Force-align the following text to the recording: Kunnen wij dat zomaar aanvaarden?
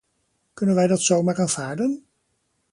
Kunnen 0.53 0.75
wij 0.75 0.87
dat 0.87 1.01
zomaar 1.01 1.37
aanvaarden? 1.39 2.03